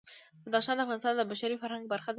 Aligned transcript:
بدخشان 0.45 0.75
د 0.77 0.81
افغانستان 0.85 1.13
د 1.17 1.21
بشري 1.31 1.55
فرهنګ 1.61 1.85
برخه 1.93 2.07
ده. 2.09 2.09